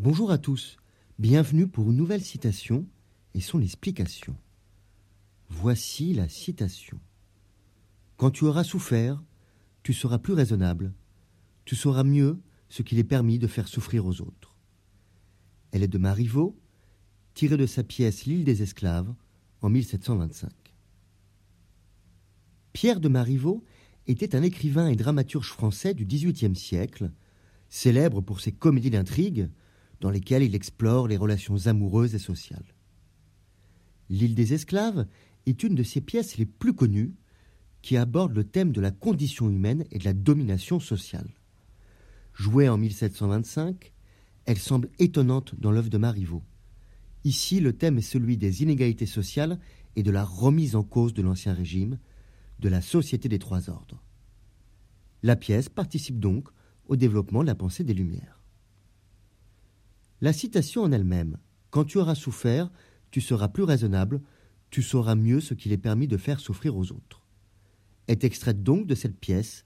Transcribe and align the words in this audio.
Bonjour 0.00 0.32
à 0.32 0.38
tous, 0.38 0.76
bienvenue 1.20 1.68
pour 1.68 1.88
une 1.88 1.96
nouvelle 1.96 2.24
citation 2.24 2.84
et 3.32 3.40
son 3.40 3.62
explication. 3.62 4.36
Voici 5.48 6.14
la 6.14 6.28
citation. 6.28 6.98
Quand 8.16 8.32
tu 8.32 8.42
auras 8.42 8.64
souffert, 8.64 9.22
tu 9.84 9.92
seras 9.92 10.18
plus 10.18 10.32
raisonnable, 10.32 10.92
tu 11.64 11.76
sauras 11.76 12.02
mieux 12.02 12.40
ce 12.68 12.82
qu'il 12.82 12.98
est 12.98 13.04
permis 13.04 13.38
de 13.38 13.46
faire 13.46 13.68
souffrir 13.68 14.04
aux 14.04 14.20
autres. 14.20 14.56
Elle 15.70 15.84
est 15.84 15.88
de 15.88 15.98
Marivaux, 15.98 16.58
tirée 17.34 17.56
de 17.56 17.66
sa 17.66 17.84
pièce 17.84 18.24
L'île 18.24 18.42
des 18.42 18.64
esclaves 18.64 19.14
en 19.60 19.70
1725. 19.70 20.50
Pierre 22.72 22.98
de 22.98 23.08
Marivaux 23.08 23.62
était 24.08 24.34
un 24.34 24.42
écrivain 24.42 24.88
et 24.88 24.96
dramaturge 24.96 25.50
français 25.50 25.94
du 25.94 26.04
XVIIIe 26.04 26.56
siècle, 26.56 27.12
célèbre 27.68 28.22
pour 28.22 28.40
ses 28.40 28.50
comédies 28.50 28.90
d'intrigue, 28.90 29.50
dans 30.04 30.10
lesquelles 30.10 30.42
il 30.42 30.54
explore 30.54 31.08
les 31.08 31.16
relations 31.16 31.66
amoureuses 31.66 32.14
et 32.14 32.18
sociales. 32.18 32.74
L'île 34.10 34.34
des 34.34 34.52
esclaves 34.52 35.06
est 35.46 35.62
une 35.62 35.74
de 35.74 35.82
ses 35.82 36.02
pièces 36.02 36.36
les 36.36 36.44
plus 36.44 36.74
connues 36.74 37.14
qui 37.80 37.96
aborde 37.96 38.34
le 38.34 38.44
thème 38.44 38.70
de 38.70 38.82
la 38.82 38.90
condition 38.90 39.48
humaine 39.48 39.86
et 39.90 39.98
de 39.98 40.04
la 40.04 40.12
domination 40.12 40.78
sociale. 40.78 41.30
Jouée 42.34 42.68
en 42.68 42.76
1725, 42.76 43.94
elle 44.44 44.58
semble 44.58 44.90
étonnante 44.98 45.54
dans 45.58 45.70
l'œuvre 45.70 45.88
de 45.88 45.96
Marivaux. 45.96 46.42
Ici, 47.24 47.60
le 47.60 47.72
thème 47.72 47.96
est 47.96 48.02
celui 48.02 48.36
des 48.36 48.62
inégalités 48.62 49.06
sociales 49.06 49.58
et 49.96 50.02
de 50.02 50.10
la 50.10 50.22
remise 50.22 50.76
en 50.76 50.82
cause 50.82 51.14
de 51.14 51.22
l'Ancien 51.22 51.54
Régime, 51.54 51.98
de 52.58 52.68
la 52.68 52.82
Société 52.82 53.30
des 53.30 53.38
Trois 53.38 53.70
Ordres. 53.70 54.04
La 55.22 55.34
pièce 55.34 55.70
participe 55.70 56.20
donc 56.20 56.50
au 56.88 56.96
développement 56.96 57.40
de 57.40 57.46
la 57.46 57.54
pensée 57.54 57.84
des 57.84 57.94
Lumières. 57.94 58.43
La 60.20 60.32
citation 60.32 60.82
en 60.82 60.92
elle-même 60.92 61.36
Quand 61.70 61.84
tu 61.84 61.98
auras 61.98 62.14
souffert, 62.14 62.70
tu 63.10 63.20
seras 63.20 63.48
plus 63.48 63.64
raisonnable, 63.64 64.22
tu 64.70 64.82
sauras 64.82 65.14
mieux 65.14 65.40
ce 65.40 65.54
qu'il 65.54 65.72
est 65.72 65.78
permis 65.78 66.08
de 66.08 66.16
faire 66.16 66.40
souffrir 66.40 66.76
aux 66.76 66.92
autres 66.92 67.24
est 68.08 68.24
extraite 68.24 68.62
donc 68.62 68.86
de 68.86 68.94
cette 68.94 69.18
pièce 69.18 69.64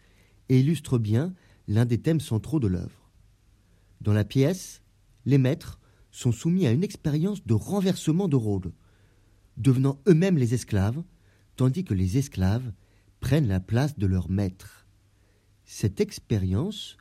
et 0.49 0.61
illustre 0.61 0.99
bien 0.99 1.35
l'un 1.67 1.85
des 1.85 1.99
thèmes 1.99 2.21
centraux 2.21 2.61
de 2.61 2.67
l'œuvre. 2.67 3.11
Dans 4.01 4.13
la 4.13 4.25
pièce, 4.25 4.83
les 5.27 5.39
maîtres 5.39 5.81
sont 6.11 6.33
soumis 6.33 6.67
à 6.67 6.71
une 6.71 6.85
expérience 6.85 7.45
de 7.45 7.55
renversement 7.55 8.29
de 8.29 8.37
rôle, 8.37 8.73
devenant 9.57 10.01
eux-mêmes 10.09 10.39
les 10.39 10.55
esclaves, 10.55 11.03
tandis 11.57 11.85
que 11.85 11.95
les 11.95 12.17
esclaves 12.17 12.73
prennent 13.21 13.49
la 13.49 13.61
place 13.61 13.99
de 13.99 14.07
leurs 14.07 14.31
maîtres. 14.31 14.87
Cette 15.65 16.01
expérience 16.01 16.97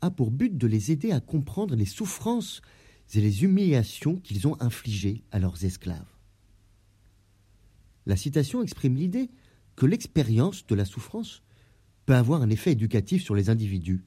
a 0.00 0.10
pour 0.10 0.30
but 0.30 0.56
de 0.56 0.66
les 0.66 0.90
aider 0.90 1.12
à 1.12 1.20
comprendre 1.20 1.76
les 1.76 1.84
souffrances 1.84 2.62
et 3.14 3.20
les 3.20 3.44
humiliations 3.44 4.16
qu'ils 4.16 4.46
ont 4.46 4.60
infligées 4.60 5.24
à 5.30 5.38
leurs 5.38 5.64
esclaves. 5.64 6.14
La 8.06 8.16
citation 8.16 8.62
exprime 8.62 8.96
l'idée 8.96 9.30
que 9.76 9.86
l'expérience 9.86 10.66
de 10.66 10.74
la 10.74 10.84
souffrance 10.84 11.42
peut 12.06 12.14
avoir 12.14 12.42
un 12.42 12.50
effet 12.50 12.72
éducatif 12.72 13.22
sur 13.22 13.34
les 13.34 13.50
individus, 13.50 14.04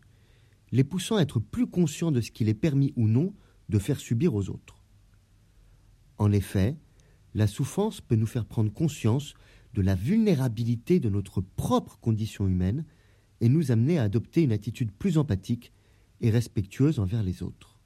les 0.72 0.84
poussant 0.84 1.18
à 1.18 1.22
être 1.22 1.40
plus 1.40 1.68
conscients 1.68 2.12
de 2.12 2.22
ce 2.22 2.32
qu'il 2.32 2.50
est 2.50 2.54
permis 2.54 2.94
ou 2.96 3.08
non 3.08 3.34
de 3.70 3.80
faire 3.80 4.00
subir 4.00 4.36
aux 4.36 4.50
autres. 4.50 4.84
En 6.18 6.32
effet, 6.32 6.76
la 7.34 7.48
souffrance 7.48 8.02
peut 8.02 8.16
nous 8.16 8.26
faire 8.26 8.46
prendre 8.46 8.72
conscience 8.72 9.34
de 9.74 9.82
la 9.82 9.96
vulnérabilité 9.96 11.00
de 11.00 11.10
notre 11.10 11.42
propre 11.42 11.98
condition 12.00 12.48
humaine 12.48 12.86
et 13.40 13.50
nous 13.50 13.72
amener 13.72 13.98
à 13.98 14.04
adopter 14.04 14.44
une 14.44 14.52
attitude 14.52 14.92
plus 14.92 15.18
empathique 15.18 15.72
et 16.20 16.30
respectueuse 16.30 17.00
envers 17.00 17.24
les 17.24 17.42
autres. 17.42 17.81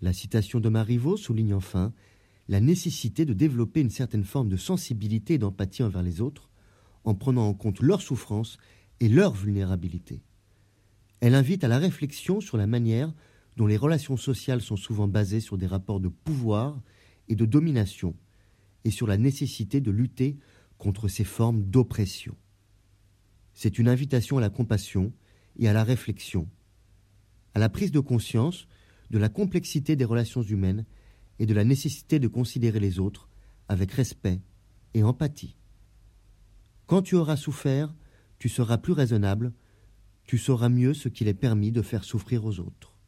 La 0.00 0.12
citation 0.12 0.60
de 0.60 0.68
Marivaux 0.68 1.16
souligne 1.16 1.54
enfin 1.54 1.92
la 2.48 2.60
nécessité 2.60 3.24
de 3.24 3.34
développer 3.34 3.80
une 3.80 3.90
certaine 3.90 4.24
forme 4.24 4.48
de 4.48 4.56
sensibilité 4.56 5.34
et 5.34 5.38
d'empathie 5.38 5.82
envers 5.82 6.02
les 6.02 6.20
autres, 6.20 6.50
en 7.04 7.14
prenant 7.14 7.46
en 7.46 7.54
compte 7.54 7.80
leurs 7.80 8.02
souffrances 8.02 8.58
et 9.00 9.08
leur 9.08 9.34
vulnérabilité. 9.34 10.22
Elle 11.20 11.34
invite 11.34 11.64
à 11.64 11.68
la 11.68 11.78
réflexion 11.78 12.40
sur 12.40 12.56
la 12.56 12.66
manière 12.66 13.12
dont 13.56 13.66
les 13.66 13.76
relations 13.76 14.16
sociales 14.16 14.60
sont 14.60 14.76
souvent 14.76 15.08
basées 15.08 15.40
sur 15.40 15.58
des 15.58 15.66
rapports 15.66 16.00
de 16.00 16.08
pouvoir 16.08 16.80
et 17.28 17.34
de 17.34 17.44
domination, 17.44 18.14
et 18.84 18.90
sur 18.90 19.06
la 19.06 19.16
nécessité 19.16 19.80
de 19.80 19.90
lutter 19.90 20.38
contre 20.78 21.08
ces 21.08 21.24
formes 21.24 21.64
d'oppression. 21.64 22.36
C'est 23.52 23.78
une 23.78 23.88
invitation 23.88 24.38
à 24.38 24.40
la 24.40 24.50
compassion 24.50 25.12
et 25.58 25.68
à 25.68 25.72
la 25.72 25.82
réflexion, 25.82 26.48
à 27.54 27.58
la 27.58 27.68
prise 27.68 27.90
de 27.90 28.00
conscience 28.00 28.68
de 29.10 29.18
la 29.18 29.28
complexité 29.28 29.96
des 29.96 30.04
relations 30.04 30.42
humaines 30.42 30.84
et 31.38 31.46
de 31.46 31.54
la 31.54 31.64
nécessité 31.64 32.18
de 32.18 32.28
considérer 32.28 32.80
les 32.80 32.98
autres 32.98 33.28
avec 33.68 33.92
respect 33.92 34.40
et 34.94 35.02
empathie. 35.02 35.56
Quand 36.86 37.02
tu 37.02 37.16
auras 37.16 37.36
souffert, 37.36 37.94
tu 38.38 38.48
seras 38.48 38.78
plus 38.78 38.92
raisonnable, 38.92 39.52
tu 40.24 40.38
sauras 40.38 40.68
mieux 40.68 40.94
ce 40.94 41.08
qu'il 41.08 41.28
est 41.28 41.34
permis 41.34 41.72
de 41.72 41.82
faire 41.82 42.04
souffrir 42.04 42.44
aux 42.44 42.60
autres. 42.60 42.98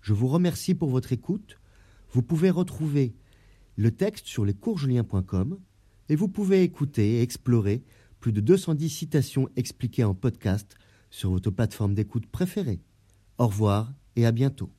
Je 0.00 0.12
vous 0.12 0.28
remercie 0.28 0.74
pour 0.74 0.90
votre 0.90 1.12
écoute. 1.12 1.58
Vous 2.12 2.22
pouvez 2.22 2.50
retrouver 2.50 3.14
le 3.76 3.90
texte 3.90 4.26
sur 4.26 4.44
lescoursjulien.com 4.44 5.58
et 6.08 6.16
vous 6.16 6.28
pouvez 6.28 6.62
écouter 6.62 7.16
et 7.16 7.22
explorer 7.22 7.82
plus 8.20 8.32
de 8.32 8.40
210 8.40 8.88
citations 8.88 9.48
expliquées 9.56 10.04
en 10.04 10.14
podcast 10.14 10.76
sur 11.10 11.30
votre 11.30 11.50
plateforme 11.50 11.94
d'écoute 11.94 12.26
préférée. 12.26 12.80
Au 13.38 13.48
revoir 13.48 13.92
et 14.16 14.26
à 14.26 14.32
bientôt. 14.32 14.70